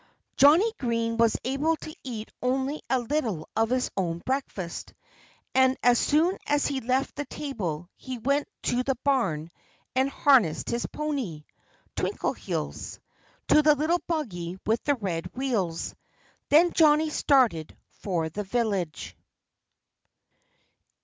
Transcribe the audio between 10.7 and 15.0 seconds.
his pony, Twinkleheels, to the little buggy with the